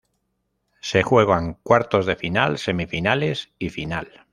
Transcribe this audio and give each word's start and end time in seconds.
Se 0.79 1.03
juegan 1.03 1.59
cuartos 1.61 2.07
de 2.07 2.15
final, 2.15 2.57
semifinales 2.57 3.51
y 3.59 3.69
final. 3.69 4.25